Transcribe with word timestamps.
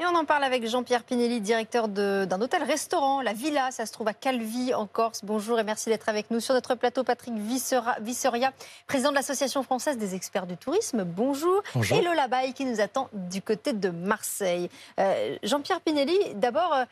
Et 0.00 0.06
on 0.06 0.14
en 0.16 0.24
parle 0.24 0.44
avec 0.44 0.66
Jean-Pierre 0.66 1.04
Pinelli, 1.04 1.42
directeur 1.42 1.86
d'un 1.86 2.40
hôtel-restaurant, 2.40 3.20
la 3.20 3.34
Villa. 3.34 3.70
Ça 3.70 3.84
se 3.84 3.92
trouve 3.92 4.08
à 4.08 4.14
Calvi, 4.14 4.72
en 4.72 4.86
Corse. 4.86 5.20
Bonjour 5.22 5.60
et 5.60 5.62
merci 5.62 5.90
d'être 5.90 6.08
avec 6.08 6.30
nous. 6.30 6.40
Sur 6.40 6.54
notre 6.54 6.74
plateau, 6.74 7.04
Patrick 7.04 7.34
Visseria, 7.34 8.54
président 8.86 9.10
de 9.10 9.16
l'Association 9.16 9.62
française 9.62 9.98
des 9.98 10.14
experts 10.14 10.46
du 10.46 10.56
tourisme. 10.56 11.04
Bonjour. 11.04 11.62
Bonjour. 11.74 11.98
Et 11.98 12.00
Lola 12.00 12.28
Baye 12.28 12.54
qui 12.54 12.64
nous 12.64 12.80
attend 12.80 13.10
du 13.12 13.42
côté 13.42 13.74
de 13.74 13.90
Marseille. 13.90 14.70
Euh, 14.98 15.36
Jean-Pierre 15.42 15.82
Pinelli, 15.82 16.18
d'abord, 16.34 16.72
euh, 16.72 16.84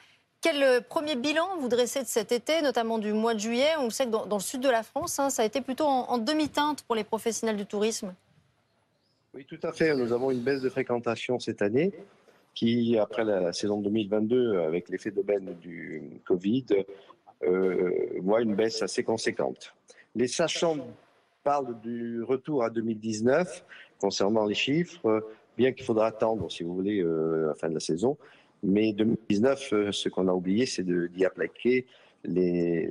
quel 0.42 0.82
premier 0.82 1.16
bilan 1.16 1.48
vous 1.60 1.68
dressez 1.68 2.02
de 2.02 2.08
cet 2.08 2.30
été, 2.30 2.60
notamment 2.60 2.98
du 2.98 3.14
mois 3.14 3.32
de 3.32 3.40
juillet? 3.40 3.70
On 3.78 3.88
sait 3.88 4.04
que 4.04 4.10
dans, 4.10 4.36
le 4.36 4.42
sud 4.42 4.60
de 4.60 4.68
la 4.68 4.82
France, 4.82 5.18
hein, 5.18 5.30
ça 5.30 5.40
a 5.40 5.44
été 5.46 5.62
plutôt 5.62 5.86
en 5.86 6.18
demi-teinte 6.18 6.82
pour 6.82 6.94
les 6.94 7.04
professionnels 7.04 7.56
du 7.56 7.64
tourisme. 7.64 8.12
Oui, 9.32 9.46
tout 9.46 9.60
à 9.62 9.72
fait. 9.72 9.94
Nous 9.94 10.12
avons 10.12 10.30
une 10.30 10.40
baisse 10.40 10.60
de 10.60 10.68
fréquentation 10.68 11.38
cette 11.38 11.62
année 11.62 11.94
qui, 12.58 12.98
après 12.98 13.24
la 13.24 13.52
saison 13.52 13.80
2022, 13.80 14.58
avec 14.58 14.88
l'effet 14.88 15.12
d'aubaine 15.12 15.54
du 15.60 16.20
Covid, 16.24 16.66
euh, 17.44 17.90
voit 18.20 18.42
une 18.42 18.56
baisse 18.56 18.82
assez 18.82 19.04
conséquente. 19.04 19.76
Les 20.16 20.26
sachants 20.26 20.78
parlent 21.44 21.78
du 21.80 22.20
retour 22.24 22.64
à 22.64 22.70
2019 22.70 23.64
concernant 24.00 24.44
les 24.44 24.56
chiffres, 24.56 25.24
bien 25.56 25.70
qu'il 25.70 25.86
faudra 25.86 26.08
attendre, 26.08 26.50
si 26.50 26.64
vous 26.64 26.74
voulez, 26.74 27.00
euh, 27.00 27.46
la 27.46 27.54
fin 27.54 27.68
de 27.68 27.74
la 27.74 27.80
saison. 27.80 28.18
Mais 28.64 28.92
2019, 28.92 29.72
euh, 29.72 29.92
ce 29.92 30.08
qu'on 30.08 30.26
a 30.26 30.32
oublié, 30.32 30.66
c'est 30.66 30.84
d'y 30.84 31.24
appliquer 31.24 31.86
les, 32.24 32.90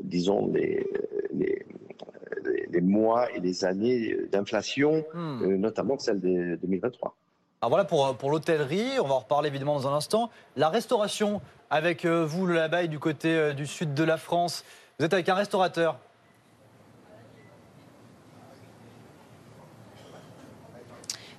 disons, 0.00 0.50
les, 0.54 0.86
les, 1.34 2.80
mois 2.80 3.30
et 3.32 3.40
les 3.40 3.66
années 3.66 4.16
d'inflation, 4.32 5.04
hmm. 5.12 5.56
notamment 5.56 5.98
celle 5.98 6.18
de 6.18 6.56
2023. 6.62 7.14
Alors 7.62 7.70
voilà 7.70 7.84
pour, 7.84 8.16
pour 8.16 8.32
l'hôtellerie, 8.32 8.98
on 8.98 9.06
va 9.06 9.14
en 9.14 9.18
reparler 9.20 9.46
évidemment 9.46 9.74
dans 9.74 9.86
un 9.86 9.94
instant. 9.94 10.30
La 10.56 10.68
restauration, 10.68 11.40
avec 11.70 12.04
euh, 12.04 12.26
vous, 12.26 12.44
le 12.44 12.54
Labaye, 12.54 12.88
du 12.88 12.98
côté 12.98 13.28
euh, 13.28 13.52
du 13.52 13.68
sud 13.68 13.94
de 13.94 14.02
la 14.02 14.16
France. 14.16 14.64
Vous 14.98 15.04
êtes 15.04 15.12
avec 15.12 15.28
un 15.28 15.36
restaurateur 15.36 15.96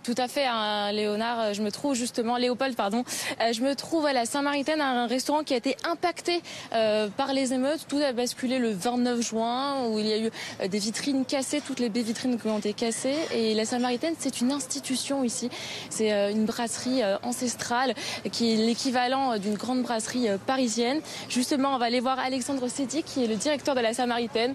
Tout 0.03 0.15
à 0.17 0.27
fait, 0.27 0.45
hein, 0.45 0.91
Léonard. 0.91 1.53
Je 1.53 1.61
me 1.61 1.71
trouve 1.71 1.95
justement, 1.95 2.35
Léopold, 2.35 2.75
pardon. 2.75 3.05
Euh, 3.39 3.53
je 3.53 3.61
me 3.61 3.73
trouve 3.73 4.05
à 4.05 4.11
la 4.11 4.25
Saint-Maritaine, 4.25 4.81
un 4.81 5.07
restaurant 5.07 5.43
qui 5.43 5.53
a 5.53 5.57
été 5.57 5.77
impacté 5.89 6.41
euh, 6.73 7.07
par 7.07 7.31
les 7.31 7.53
émeutes. 7.53 7.85
Tout 7.87 7.99
a 7.99 8.11
basculé 8.11 8.59
le 8.59 8.71
29 8.71 9.21
juin, 9.21 9.87
où 9.87 9.99
il 9.99 10.07
y 10.07 10.11
a 10.11 10.17
eu 10.17 10.29
euh, 10.61 10.67
des 10.67 10.79
vitrines 10.79 11.23
cassées, 11.23 11.61
toutes 11.65 11.79
les 11.79 11.87
baies 11.87 12.01
vitrines 12.01 12.37
qui 12.37 12.47
ont 12.49 12.57
été 12.57 12.73
cassées. 12.73 13.15
Et 13.33 13.53
la 13.53 13.63
Saint-Maritaine, 13.63 14.13
c'est 14.19 14.41
une 14.41 14.51
institution 14.51 15.23
ici. 15.23 15.49
C'est 15.89 16.11
une 16.31 16.43
brasserie 16.43 17.01
ancestrale 17.21 17.93
qui 18.29 18.53
est 18.53 18.57
l'équivalent 18.57 19.37
d'une 19.37 19.55
grande 19.55 19.83
brasserie 19.83 20.27
parisienne. 20.45 20.99
Justement, 21.29 21.75
on 21.75 21.77
va 21.77 21.85
aller 21.85 22.01
voir 22.01 22.19
Alexandre 22.19 22.67
Sédi, 22.67 23.03
qui 23.03 23.23
est 23.23 23.27
le 23.27 23.35
directeur 23.35 23.73
de 23.73 23.79
la 23.79 23.93
Saint-Maritaine. 23.93 24.53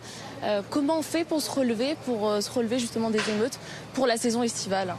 Comment 0.68 0.98
on 0.98 1.02
fait 1.02 1.24
pour 1.24 1.40
se 1.40 1.50
relever, 1.50 1.96
pour 2.04 2.42
se 2.42 2.50
relever 2.50 2.78
justement 2.78 3.08
des 3.08 3.30
émeutes 3.30 3.58
pour 3.94 4.06
la 4.06 4.18
saison 4.18 4.42
estivale? 4.42 4.94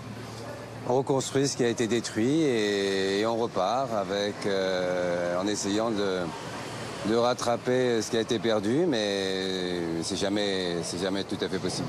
On 0.88 0.98
reconstruit 0.98 1.48
ce 1.48 1.58
qui 1.58 1.64
a 1.64 1.68
été 1.68 1.88
détruit 1.88 2.42
et, 2.42 3.26
on 3.26 3.36
repart 3.36 3.94
avec, 3.94 4.36
euh, 4.46 5.40
en 5.40 5.48
essayant 5.48 5.92
de, 5.92 7.16
rattraper 7.16 8.02
ce 8.02 8.12
qui 8.12 8.18
a 8.18 8.22
été 8.22 8.40
perdu, 8.40 8.86
mais 8.88 10.02
c'est 10.04 10.16
jamais, 10.16 10.78
jamais 11.02 11.24
tout 11.24 11.38
à 11.42 11.48
fait 11.48 11.58
possible. 11.58 11.88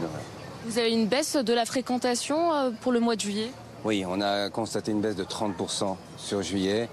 Vous 0.67 0.79
avez 0.79 0.93
une 0.93 1.07
baisse 1.07 1.37
de 1.37 1.53
la 1.53 1.65
fréquentation 1.65 2.53
euh, 2.53 2.71
pour 2.81 2.93
le 2.93 3.01
mois 3.01 3.17
de 3.17 3.21
juillet? 3.21 3.51
Oui, 3.85 4.05
on 4.07 4.21
a 4.21 4.51
constaté 4.51 4.93
une 4.93 5.01
baisse 5.01 5.17
de 5.17 5.25
30% 5.25 5.97
sur 6.19 6.43
juillet. 6.43 6.89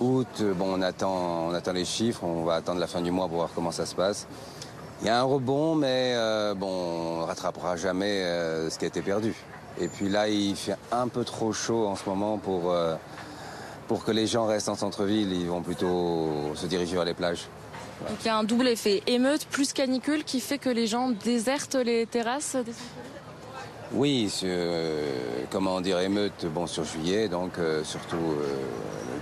Août, 0.00 0.42
bon, 0.54 0.78
on 0.78 0.82
attend, 0.82 1.48
on 1.48 1.54
attend 1.54 1.72
les 1.72 1.84
chiffres, 1.84 2.22
on 2.22 2.44
va 2.44 2.54
attendre 2.54 2.78
la 2.78 2.86
fin 2.86 3.00
du 3.00 3.10
mois 3.10 3.26
pour 3.26 3.38
voir 3.38 3.50
comment 3.52 3.72
ça 3.72 3.86
se 3.86 3.96
passe. 3.96 4.28
Il 5.00 5.08
y 5.08 5.10
a 5.10 5.18
un 5.18 5.24
rebond, 5.24 5.74
mais 5.74 6.12
euh, 6.14 6.54
bon, 6.54 6.68
on 6.68 7.20
ne 7.20 7.24
rattrapera 7.24 7.76
jamais 7.76 8.22
ce 8.70 8.78
qui 8.78 8.84
a 8.84 8.88
été 8.88 9.02
perdu. 9.02 9.34
Et 9.80 9.88
puis 9.88 10.08
là, 10.08 10.28
il 10.28 10.56
fait 10.56 10.76
un 10.90 11.08
peu 11.08 11.24
trop 11.24 11.52
chaud 11.52 11.86
en 11.86 11.96
ce 11.96 12.08
moment 12.08 12.38
pour, 12.38 12.72
euh, 12.72 12.96
pour 13.86 14.04
que 14.04 14.10
les 14.10 14.26
gens 14.26 14.46
restent 14.46 14.68
en 14.68 14.74
centre-ville. 14.74 15.32
Ils 15.32 15.46
vont 15.46 15.62
plutôt 15.62 16.52
se 16.54 16.66
diriger 16.66 16.96
vers 16.96 17.04
les 17.04 17.14
plages. 17.14 17.48
Donc 18.08 18.18
il 18.22 18.26
y 18.26 18.30
a 18.30 18.36
un 18.36 18.44
double 18.44 18.68
effet, 18.68 19.02
émeute 19.08 19.46
plus 19.46 19.72
canicule 19.72 20.22
qui 20.22 20.40
fait 20.40 20.58
que 20.58 20.70
les 20.70 20.86
gens 20.86 21.10
désertent 21.10 21.74
les 21.74 22.06
terrasses 22.06 22.54
des 22.54 22.72
Oui, 23.92 24.32
euh, 24.44 25.04
comment 25.50 25.80
dire, 25.80 25.98
émeute 25.98 26.46
bon, 26.46 26.68
sur 26.68 26.84
juillet, 26.84 27.28
donc 27.28 27.58
euh, 27.58 27.82
surtout 27.82 28.16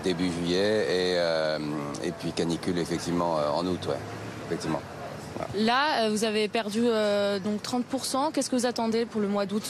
début 0.05 0.31
juillet, 0.31 0.87
et, 0.91 2.07
et 2.07 2.13
puis 2.13 2.33
canicule 2.33 2.79
effectivement 2.79 3.39
en 3.55 3.67
août, 3.67 3.81
ouais, 3.89 3.97
effectivement. 4.47 4.83
Là, 5.55 6.11
vous 6.11 6.25
avez 6.25 6.49
perdu 6.49 6.83
donc 7.45 7.63
30%. 7.63 8.31
Qu'est-ce 8.33 8.51
que 8.51 8.57
vous 8.57 8.67
attendez 8.67 9.07
pour 9.07 9.21
le 9.21 9.29
mois 9.29 9.47
d'août? 9.47 9.65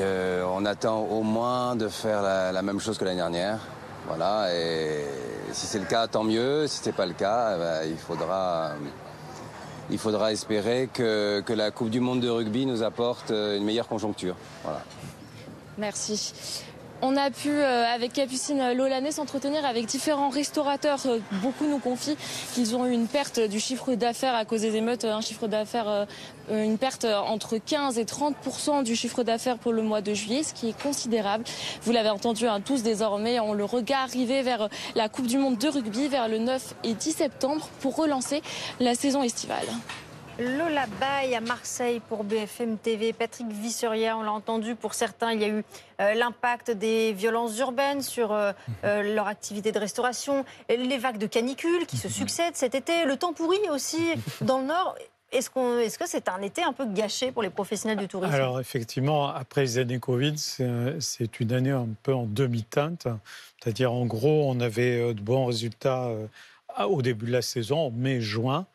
On 0.00 0.64
attend 0.64 1.02
au 1.02 1.22
moins 1.22 1.76
de 1.76 1.88
faire 1.88 2.22
la, 2.22 2.62
même 2.62 2.80
chose 2.80 2.98
que 2.98 3.04
l'année 3.04 3.16
dernière. 3.16 3.58
Voilà, 4.06 4.54
et 4.54 5.04
si 5.52 5.66
c'est 5.66 5.78
le 5.78 5.86
cas, 5.86 6.06
tant 6.06 6.24
mieux. 6.24 6.66
Si 6.66 6.82
ce 6.82 6.86
n'est 6.86 6.94
pas 6.94 7.06
le 7.06 7.14
cas, 7.14 7.54
eh 7.54 7.58
ben, 7.58 7.80
il, 9.90 9.98
faudra, 9.98 10.32
espérer 10.32 10.88
que, 10.92 11.40
que, 11.40 11.52
la 11.52 11.70
Coupe 11.70 11.90
du 11.90 12.00
Monde 12.00 12.20
de 12.20 12.28
rugby 12.28 12.66
nous 12.66 12.82
apporte 12.82 13.30
une 13.30 13.64
meilleure 13.64 13.88
conjoncture. 13.88 14.36
Voilà. 14.62 14.82
Merci. 15.78 16.64
On 17.06 17.18
a 17.18 17.30
pu, 17.30 17.50
euh, 17.50 17.84
avec 17.84 18.14
Capucine 18.14 18.72
Lolané, 18.72 19.12
s'entretenir 19.12 19.66
avec 19.66 19.84
différents 19.84 20.30
restaurateurs. 20.30 21.00
Euh, 21.04 21.18
beaucoup 21.42 21.66
nous 21.66 21.78
confient 21.78 22.16
qu'ils 22.54 22.76
ont 22.76 22.86
eu 22.86 22.92
une 22.92 23.08
perte 23.08 23.40
du 23.40 23.60
chiffre 23.60 23.94
d'affaires 23.94 24.34
à 24.34 24.46
cause 24.46 24.62
des 24.62 24.74
émeutes, 24.76 25.04
un 25.04 25.20
chiffre 25.20 25.46
d'affaires, 25.46 25.86
euh, 25.86 26.06
une 26.48 26.78
perte 26.78 27.04
entre 27.04 27.58
15 27.58 27.98
et 27.98 28.06
30% 28.06 28.84
du 28.84 28.96
chiffre 28.96 29.22
d'affaires 29.22 29.58
pour 29.58 29.74
le 29.74 29.82
mois 29.82 30.00
de 30.00 30.14
juillet, 30.14 30.42
ce 30.44 30.54
qui 30.54 30.70
est 30.70 30.82
considérable. 30.82 31.44
Vous 31.82 31.92
l'avez 31.92 32.08
entendu 32.08 32.48
hein, 32.48 32.62
tous 32.64 32.82
désormais, 32.82 33.38
on 33.38 33.52
le 33.52 33.66
regarde 33.66 34.08
arriver 34.08 34.40
vers 34.40 34.70
la 34.94 35.10
Coupe 35.10 35.26
du 35.26 35.36
Monde 35.36 35.58
de 35.58 35.68
rugby 35.68 36.08
vers 36.08 36.28
le 36.28 36.38
9 36.38 36.74
et 36.84 36.94
10 36.94 37.12
septembre 37.12 37.68
pour 37.80 37.96
relancer 37.96 38.40
la 38.80 38.94
saison 38.94 39.22
estivale. 39.22 39.66
Lola 40.38 40.86
Baye 40.98 41.36
à 41.36 41.40
Marseille 41.40 42.00
pour 42.08 42.24
BFM 42.24 42.76
TV. 42.76 43.12
Patrick 43.12 43.46
Visseria, 43.52 44.18
on 44.18 44.22
l'a 44.22 44.32
entendu, 44.32 44.74
pour 44.74 44.94
certains, 44.94 45.32
il 45.32 45.40
y 45.40 45.44
a 45.44 45.48
eu 45.48 45.64
euh, 46.00 46.14
l'impact 46.14 46.72
des 46.72 47.12
violences 47.12 47.56
urbaines 47.60 48.02
sur 48.02 48.32
euh, 48.32 48.52
euh, 48.82 49.14
leur 49.14 49.28
activité 49.28 49.70
de 49.70 49.78
restauration, 49.78 50.44
les 50.68 50.98
vagues 50.98 51.18
de 51.18 51.28
canicule 51.28 51.86
qui 51.86 51.96
se 51.96 52.08
succèdent 52.08 52.56
cet 52.56 52.74
été, 52.74 53.04
le 53.04 53.16
temps 53.16 53.32
pourri 53.32 53.58
aussi 53.70 54.02
dans 54.40 54.58
le 54.58 54.66
Nord. 54.66 54.96
Est-ce, 55.30 55.50
est 55.80 55.98
que 55.98 56.08
c'est 56.08 56.28
un 56.28 56.42
été 56.42 56.62
un 56.62 56.72
peu 56.72 56.86
gâché 56.86 57.30
pour 57.30 57.42
les 57.42 57.50
professionnels 57.50 57.98
du 57.98 58.08
tourisme? 58.08 58.32
Alors 58.32 58.60
effectivement, 58.60 59.28
après 59.28 59.62
les 59.62 59.78
années 59.78 59.98
Covid, 59.98 60.34
c'est 60.36 61.40
une 61.40 61.52
année 61.52 61.70
un 61.70 61.88
peu 62.02 62.14
en 62.14 62.24
demi-teinte. 62.24 63.08
C'est-à-dire 63.60 63.92
en 63.92 64.06
gros, 64.06 64.48
on 64.48 64.60
avait 64.60 65.12
de 65.12 65.20
bons 65.20 65.46
résultats 65.46 66.08
au 66.78 67.02
début 67.02 67.26
de 67.26 67.32
la 67.32 67.42
saison, 67.42 67.90
mai-juin. 67.90 68.66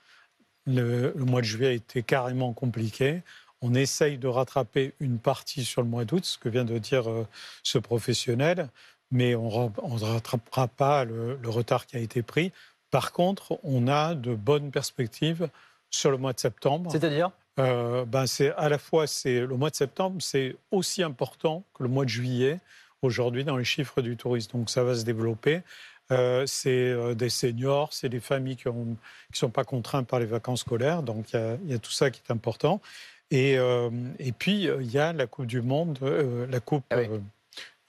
Le, 0.66 1.14
mois 1.16 1.42
de 1.42 1.46
juillet 1.46 1.68
a 1.70 1.74
été 1.74 2.04
carrément 2.04 2.54
compliqué. 2.54 3.22
On 3.62 3.74
essaye 3.74 4.18
de 4.18 4.28
rattraper 4.28 4.94
une 5.00 5.20
partie 5.20 5.66
sur 5.66 5.82
le 5.82 5.88
mois 5.88 6.06
d'août, 6.06 6.26
ce 6.26 6.38
que 6.38 6.50
vient 6.50 6.66
de 6.66 6.78
dire 6.78 7.10
euh, 7.10 7.28
ce 7.64 7.78
professionnel, 7.78 8.70
mais 9.12 9.36
on 9.36 9.70
ne 9.70 10.06
rattrapera 10.06 10.68
pas 10.68 11.04
le, 11.04 11.38
retard 11.46 11.86
qui 11.86 11.98
a 11.98 12.00
été 12.00 12.22
pris. 12.22 12.52
Par 12.92 13.12
contre, 13.12 13.60
on 13.64 13.88
a 13.88 14.16
de 14.16 14.36
bonnes 14.36 14.72
perspectives 14.72 15.50
sur 15.90 16.12
le 16.12 16.18
mois 16.18 16.34
de 16.34 16.40
septembre. 16.40 16.92
C'est-à-dire? 16.92 17.32
Euh, 17.60 18.06
ben 18.06 18.26
c'est 18.26 18.54
à 18.54 18.70
la 18.70 18.78
fois 18.78 19.06
c'est 19.06 19.42
le 19.42 19.58
mois 19.58 19.70
de 19.70 19.76
septembre, 19.76 20.22
c'est 20.22 20.56
aussi 20.72 21.04
important 21.04 21.66
que 21.74 21.84
le 21.84 21.90
mois 21.90 22.06
de 22.06 22.10
juillet 22.10 22.60
aujourd'hui 23.02 23.44
dans 23.44 23.58
les 23.58 23.66
chiffres 23.66 24.02
du 24.02 24.16
tourisme. 24.16 24.58
Donc 24.58 24.70
ça 24.70 24.84
va 24.84 24.96
se 24.96 25.04
développer. 25.04 25.62
Euh, 26.12 26.46
c'est 26.48 26.70
euh, 26.70 27.14
des 27.14 27.30
seniors, 27.30 27.94
c'est 27.94 28.10
des 28.10 28.20
familles 28.20 28.56
qui 28.56 28.68
ne 28.68 28.96
sont 29.34 29.50
pas 29.50 29.64
contraintes 29.64 30.08
par 30.08 30.20
les 30.20 30.26
vacances 30.26 30.62
scolaires. 30.62 31.04
Donc 31.04 31.34
il 31.34 31.70
y, 31.70 31.74
a 31.74 31.80
tout 31.80 31.92
ça 31.92 32.10
qui 32.10 32.22
est 32.28 32.32
important. 32.32 32.82
Et, 33.32 33.58
euh, 33.60 33.90
et 34.18 34.32
puis 34.32 34.64
il 34.64 34.92
y 34.92 34.98
a 34.98 35.14
la 35.14 35.28
Coupe 35.28 35.46
du 35.46 35.62
Monde, 35.62 36.00
la 36.50 36.60
Coupe 36.60 36.84
ah 36.90 36.98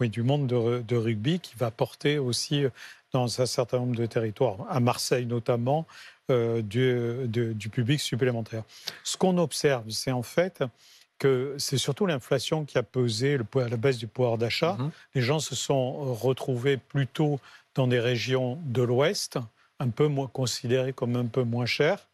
oui. 0.00 0.10
du 0.10 0.22
Monde 0.22 0.46
de, 0.46 0.96
rugby 0.96 1.40
qui 1.40 1.54
va 1.56 1.70
porter 1.70 2.18
aussi 2.18 2.64
dans 3.12 3.40
un 3.40 3.46
certain 3.46 3.78
nombre 3.78 3.96
de 3.96 4.06
territoires, 4.06 4.58
à 4.68 4.80
Marseille 4.80 5.26
notamment, 5.26 5.86
du, 6.28 7.26
du, 7.26 7.68
public 7.70 8.00
supplémentaire. 8.00 8.62
Ce 9.02 9.16
qu'on 9.16 9.36
observe, 9.38 9.90
c'est 9.90 10.12
en 10.12 10.22
fait 10.22 10.62
que 11.18 11.56
c'est 11.58 11.76
surtout 11.76 12.06
l'inflation 12.06 12.64
qui 12.64 12.78
a 12.78 12.82
pesé 12.82 13.36
à 13.56 13.68
la 13.68 13.76
baisse 13.76 13.98
du 13.98 14.06
pouvoir 14.06 14.38
d'achat. 14.38 14.76
Mm-hmm. 14.78 14.90
Les 15.16 15.22
gens 15.22 15.38
se 15.38 15.56
sont 15.56 16.14
retrouvés 16.14 16.76
plutôt 16.76 17.40
dans 17.80 17.86
des 17.86 17.98
régions 17.98 18.58
de 18.66 18.82
l'Ouest, 18.82 19.38
un 19.78 19.88
peu 19.88 20.06
moins 20.06 20.26
considérées 20.26 20.92
comme 20.92 21.16
un 21.16 21.24
peu 21.24 21.44
moins 21.44 21.64
chères, 21.64 22.08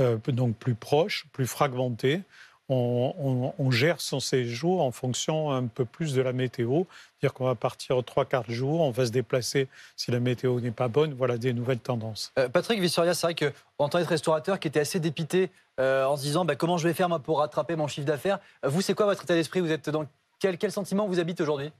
euh, 0.00 0.16
donc 0.28 0.56
plus 0.56 0.74
proches, 0.74 1.26
plus 1.34 1.46
fragmentées. 1.46 2.22
on, 2.70 3.70
gère 3.70 4.00
son 4.00 4.18
séjour 4.18 4.80
en 4.80 4.92
fonction 4.92 5.50
un 5.50 5.66
peu 5.66 5.84
plus 5.84 6.14
de 6.14 6.22
la 6.22 6.32
météo. 6.32 6.84
C'est-à-dire 7.18 7.34
qu'on 7.34 7.44
va 7.44 7.54
partir 7.54 8.02
trois 8.02 8.24
quarts 8.24 8.44
de 8.44 8.54
jour, 8.54 8.80
on 8.80 8.92
va 8.92 9.04
se 9.04 9.10
déplacer 9.10 9.68
si 9.94 10.10
la 10.10 10.20
météo 10.20 10.58
n'est 10.58 10.70
pas 10.70 10.88
bonne. 10.88 11.12
Voilà 11.12 11.36
des 11.36 11.52
nouvelles 11.52 11.80
tendances. 11.80 12.32
Euh, 12.38 12.48
Patrick 12.48 12.80
Vissoria, 12.80 13.12
c'est 13.12 13.26
vrai 13.26 13.34
qu'en 13.34 13.90
tant 13.90 14.02
que 14.02 14.08
restaurateur 14.08 14.58
qui 14.58 14.68
était 14.68 14.80
assez 14.80 15.00
dépité 15.00 15.50
euh, 15.80 16.06
en 16.06 16.16
se 16.16 16.22
disant 16.22 16.46
bah, 16.46 16.56
comment 16.56 16.78
je 16.78 16.88
vais 16.88 16.94
faire 16.94 17.10
pour 17.20 17.40
rattraper 17.40 17.76
mon 17.76 17.88
chiffre 17.88 18.06
d'affaires, 18.06 18.38
vous, 18.62 18.80
c'est 18.80 18.94
quoi 18.94 19.04
votre 19.04 19.24
état 19.24 19.34
d'esprit? 19.34 19.60
Vous 19.60 19.70
êtes 19.70 19.90
dans 19.90 20.06
quel, 20.38 20.56
quel 20.56 20.72
sentiment 20.72 21.06
vous 21.06 21.20
habite 21.20 21.42
aujourd'hui? 21.42 21.72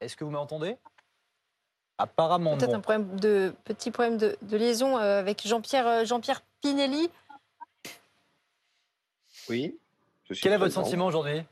Est-ce 0.00 0.16
que 0.16 0.24
vous 0.24 0.30
m'entendez? 0.30 0.76
Apparemment 1.98 2.56
Peut-être 2.56 2.74
un 2.74 2.80
problème 2.80 3.20
de, 3.20 3.52
petit 3.64 3.90
problème 3.90 4.16
de, 4.16 4.36
liaison 4.50 4.96
euh, 4.96 5.18
avec 5.18 5.46
Jean-Pierre 5.46 5.86
euh, 5.86 6.04
Jean 6.04 6.20
Pinelli. 6.62 7.10
Oui. 9.48 9.78
Quel 10.40 10.52
est 10.52 10.56
votre 10.56 10.72
sentiment 10.72 11.06
aujourd'hui? 11.06 11.42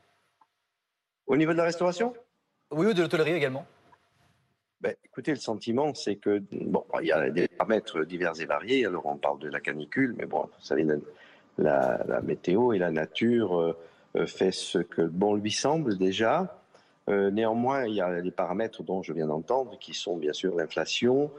Au 1.26 1.36
niveau 1.36 1.52
de 1.52 1.58
la 1.58 1.64
restauration? 1.64 2.14
Oui, 2.70 2.86
ou 2.86 2.94
de 2.94 3.02
l'hôtellerie 3.02 3.32
également 3.32 3.66
ben, 4.80 4.94
écoutez, 5.04 5.32
le 5.32 5.38
sentiment, 5.38 5.92
c'est 5.92 6.14
que 6.14 6.40
bon, 6.52 6.84
il 7.00 7.08
y 7.08 7.12
a 7.12 7.30
des 7.30 7.48
paramètres 7.48 8.04
divers 8.04 8.40
et 8.40 8.44
variés. 8.44 8.86
Alors, 8.86 9.06
on 9.06 9.16
parle 9.16 9.40
de 9.40 9.48
la 9.48 9.58
canicule, 9.58 10.14
mais 10.16 10.24
bon, 10.24 10.42
vous 10.42 10.64
savez, 10.64 10.86
la, 11.58 12.04
la 12.06 12.20
météo 12.20 12.72
et 12.72 12.78
la 12.78 12.92
nature 12.92 13.58
euh, 13.58 14.26
fait 14.26 14.52
ce 14.52 14.78
que 14.78 15.02
bon 15.02 15.34
lui 15.34 15.50
semble 15.50 15.98
déjà. 15.98 16.62
Euh, 17.08 17.30
néanmoins, 17.30 17.86
il 17.86 17.94
y 17.94 18.00
a 18.00 18.20
des 18.20 18.30
paramètres 18.30 18.82
dont 18.82 19.02
je 19.02 19.12
viens 19.12 19.26
d'entendre, 19.26 19.78
qui 19.78 19.94
sont 19.94 20.16
bien 20.16 20.32
sûr 20.32 20.54
l'inflation, 20.56 21.30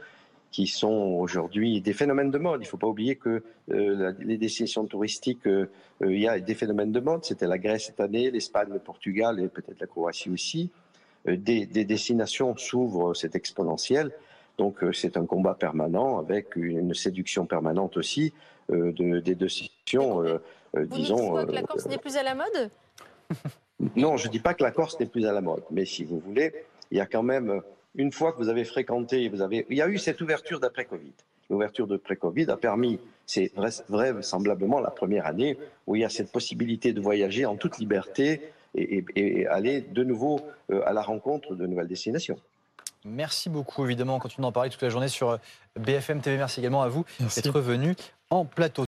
qui 0.52 0.66
sont 0.66 1.18
aujourd'hui 1.20 1.80
des 1.82 1.94
phénomènes 1.94 2.32
de 2.32 2.40
mode. 2.40 2.62
Il 2.62 2.64
ne 2.64 2.70
faut 2.70 2.78
pas 2.78 2.88
oublier 2.88 3.16
que 3.16 3.44
euh, 3.72 4.14
les 4.20 4.38
destinations 4.38 4.86
touristiques, 4.86 5.46
euh, 5.46 5.70
il 6.02 6.20
y 6.20 6.28
a 6.28 6.40
des 6.40 6.56
phénomènes 6.56 6.92
de 6.92 7.00
mode. 7.00 7.24
C'était 7.24 7.46
la 7.46 7.60
Grèce 7.60 7.86
cette 7.86 8.00
année, 8.00 8.32
l'Espagne, 8.32 8.70
le 8.72 8.80
Portugal 8.80 9.40
et 9.40 9.48
peut-être 9.48 9.80
la 9.80 9.88
Croatie 9.88 10.30
aussi. 10.30 10.72
Des, 11.26 11.66
destinations 11.66 12.56
s'ouvrent, 12.56 13.14
c'est 13.14 13.36
exponentiel. 13.36 14.12
Donc 14.58 14.78
c'est 14.94 15.18
un 15.18 15.26
combat 15.26 15.54
permanent 15.54 16.18
avec 16.18 16.56
une 16.56 16.94
séduction 16.94 17.46
permanente 17.46 17.98
aussi 17.98 18.34
de, 18.70 19.20
des 19.20 19.36
destinations, 19.36 20.24
disons. 20.76 21.46
que 21.46 21.52
la 21.52 21.62
Corse 21.62 21.88
n'est 21.88 21.98
plus 21.98 22.16
à 22.16 22.24
la 22.24 22.36
mode? 22.36 22.72
Non, 23.96 24.18
je 24.18 24.28
ne 24.28 24.32
dis 24.32 24.40
pas 24.40 24.54
que 24.54 24.64
la 24.64 24.72
Corse 24.72 25.00
n'est 25.00 25.06
plus 25.06 25.26
à 25.26 25.32
la 25.32 25.42
mode, 25.42 25.64
mais 25.72 25.86
si 25.86 26.04
vous 26.04 26.20
voulez, 26.20 26.54
il 26.92 26.98
y 26.98 27.02
a 27.02 27.06
quand 27.06 27.24
même, 27.24 27.62
une 27.96 28.12
fois 28.12 28.34
que 28.34 28.38
vous 28.38 28.50
avez 28.50 28.66
fréquenté, 28.66 29.30
vous 29.30 29.42
avez, 29.42 29.66
il 29.70 29.78
y 29.78 29.82
a 29.82 29.88
eu 29.88 29.98
cette 29.98 30.20
ouverture 30.22 30.60
d'après-Covid. 30.60 31.14
L'ouverture 31.50 31.88
de 31.88 31.98
pré-Covid 31.98 32.52
a 32.52 32.58
permis, 32.58 33.00
c'est 33.26 33.52
vraisemblablement 33.90 34.80
la 34.80 34.92
première 34.92 35.26
année 35.26 35.58
où 35.88 35.96
il 35.96 36.02
y 36.02 36.06
a 36.06 36.10
cette 36.10 36.32
possibilité 36.32 36.94
de 36.94 37.02
voyager 37.02 37.46
en 37.46 37.56
toute 37.56 37.80
liberté 37.80 38.52
et, 38.76 39.48
aller 39.48 39.82
de 39.82 40.04
nouveau 40.04 40.42
euh, 40.72 40.82
à 40.86 40.94
la 40.94 41.02
rencontre 41.02 41.56
de 41.56 41.66
nouvelles 41.66 41.88
destinations. 41.88 42.38
Merci 43.06 43.50
beaucoup, 43.50 43.86
évidemment, 43.86 44.18
on 44.18 44.20
continue 44.20 44.44
d'en 44.44 44.52
parler 44.52 44.70
toute 44.70 44.82
la 44.82 44.90
journée 44.90 45.08
sur 45.08 45.40
BFM 45.80 46.22
TV. 46.22 46.38
Merci 46.38 46.60
également 46.60 46.84
à 46.84 46.90
vous 46.90 47.06
d'être 47.20 47.62
venu 47.62 47.96
en 48.30 48.46
plateau. 48.46 48.78